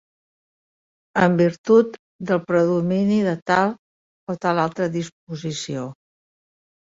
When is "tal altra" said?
4.47-4.89